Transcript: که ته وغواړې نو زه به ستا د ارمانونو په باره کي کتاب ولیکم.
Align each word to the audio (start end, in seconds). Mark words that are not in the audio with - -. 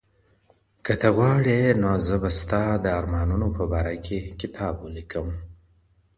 که 0.85 0.93
ته 1.01 1.09
وغواړې 1.17 1.59
نو 1.81 1.91
زه 2.07 2.15
به 2.21 2.29
ستا 2.39 2.63
د 2.83 2.85
ارمانونو 2.99 3.47
په 3.57 3.63
باره 3.71 3.93
کي 4.05 4.19
کتاب 4.41 4.75
ولیکم. 4.79 5.27